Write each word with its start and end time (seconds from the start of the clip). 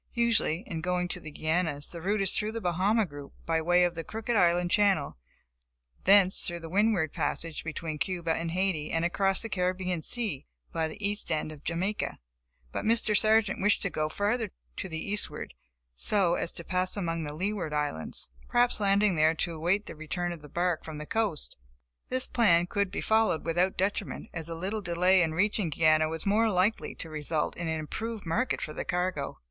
Usually, 0.15 0.63
in 0.65 0.81
going 0.81 1.07
to 1.09 1.19
the 1.19 1.29
Guianas, 1.31 1.89
the 1.91 2.01
route 2.01 2.21
is 2.23 2.35
through 2.35 2.53
the 2.53 2.59
Bahama 2.59 3.05
group, 3.05 3.33
by 3.45 3.61
way 3.61 3.83
of 3.83 3.93
the 3.93 4.03
Crooked 4.03 4.35
Island 4.35 4.71
Channel, 4.71 5.15
thence 6.05 6.41
through 6.47 6.61
the 6.61 6.71
Windward 6.71 7.13
Passage, 7.13 7.63
between 7.63 7.99
Cuba 7.99 8.31
and 8.33 8.49
Haiti 8.49 8.89
and 8.89 9.05
across 9.05 9.43
the 9.43 9.47
Caribbean 9.47 10.01
sea 10.01 10.47
by 10.71 10.87
the 10.87 10.97
east 11.07 11.31
end 11.31 11.51
of 11.51 11.63
Jamaica. 11.63 12.17
But 12.71 12.83
Mr. 12.83 13.15
Sargent 13.15 13.61
wished 13.61 13.83
to 13.83 13.91
go 13.91 14.09
further 14.09 14.49
to 14.77 14.89
the 14.89 14.97
eastward 14.99 15.53
so 15.93 16.33
as 16.33 16.51
to 16.53 16.63
pass 16.63 16.97
among 16.97 17.21
the 17.21 17.35
Leeward 17.35 17.71
Islands, 17.71 18.27
perhaps 18.47 18.79
landing 18.79 19.13
there 19.15 19.35
to 19.35 19.53
await 19.53 19.85
the 19.85 19.95
return 19.95 20.31
of 20.31 20.41
the 20.41 20.49
bark 20.49 20.83
from 20.83 20.97
the 20.97 21.05
coast. 21.05 21.55
This 22.09 22.25
plan 22.25 22.65
could 22.65 22.89
be 22.89 23.01
followed 23.01 23.45
without 23.45 23.77
detriment, 23.77 24.31
as 24.33 24.49
a 24.49 24.55
little 24.55 24.81
delay 24.81 25.21
in 25.21 25.35
reaching 25.35 25.69
Guiana 25.69 26.09
was 26.09 26.25
more 26.25 26.47
than 26.47 26.55
likely 26.55 26.95
to 26.95 27.07
result 27.11 27.55
in 27.55 27.67
an 27.67 27.79
improved 27.79 28.25
market 28.25 28.61
for 28.63 28.73
the 28.73 28.83
cargo. 28.83 29.37